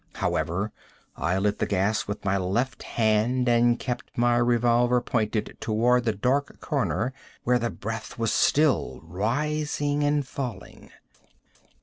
[0.15, 0.71] However,
[1.15, 6.11] I lit the gas with my left hand and kept my revolver pointed toward the
[6.11, 10.89] dark corner where the breath was still rising and falling.